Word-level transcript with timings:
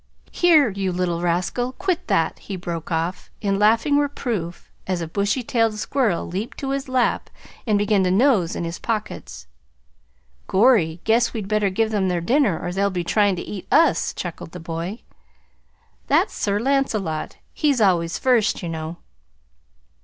Here, 0.31 0.67
you 0.69 0.91
little 0.91 1.21
rascal 1.21 1.73
quit 1.73 2.07
that!" 2.07 2.39
he 2.39 2.55
broke 2.55 2.91
off 2.91 3.29
in 3.39 3.59
laughing 3.59 3.97
reproof 3.99 4.71
as 4.87 4.99
a 4.99 5.07
bushy 5.07 5.43
tailed 5.43 5.75
squirrel 5.75 6.25
leaped 6.25 6.57
to 6.57 6.71
his 6.71 6.89
lap 6.89 7.29
and 7.67 7.77
began 7.77 8.03
to 8.05 8.09
nose 8.09 8.55
in 8.55 8.63
his 8.63 8.79
pockets. 8.79 9.45
"Gorry, 10.47 11.01
guess 11.03 11.33
we'd 11.35 11.47
better 11.47 11.69
give 11.69 11.91
them 11.91 12.07
their 12.07 12.19
dinner 12.19 12.59
or 12.59 12.71
they'll 12.73 12.89
be 12.89 13.03
tryin' 13.03 13.35
to 13.35 13.43
eat 13.43 13.67
us," 13.71 14.11
chuckled 14.15 14.53
the 14.53 14.59
boy. 14.59 15.03
"That's 16.07 16.33
Sir 16.33 16.59
Lancelot. 16.59 17.37
He's 17.53 17.79
always 17.79 18.17
first, 18.17 18.63
you 18.63 18.69
know." 18.69 18.97